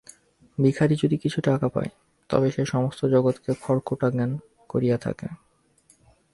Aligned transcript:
ভিখারী 0.57 0.95
যদি 0.95 1.15
কিছু 1.17 1.39
টাকা 1.41 1.67
পায়, 1.67 1.91
তবে 2.29 2.47
সে 2.51 2.63
সমগ্র 2.65 2.99
জগৎকে 3.09 3.51
খড়কুটা 3.61 4.07
জ্ঞান 4.11 4.31
করিয়া 4.69 4.97
থাকে। 4.97 5.27